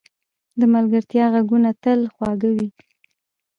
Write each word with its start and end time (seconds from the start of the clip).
د 0.59 0.61
ملګرتیا 0.73 1.25
ږغونه 1.33 1.71
تل 1.83 1.99
خواږه 2.13 2.49
وي. 2.55 2.67